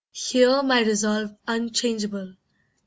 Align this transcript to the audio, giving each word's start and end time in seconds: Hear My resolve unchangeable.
Hear 0.13 0.63
My 0.63 0.81
resolve 0.81 1.35
unchangeable. 1.47 2.33